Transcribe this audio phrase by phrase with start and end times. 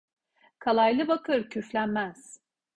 [0.59, 2.39] Kalaylı bakır küflenmez.